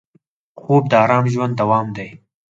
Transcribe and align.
خوب 0.61 0.83
د 0.91 0.93
ارام 1.03 1.25
ژوند 1.33 1.53
دوام 1.61 1.87
دی 1.97 2.09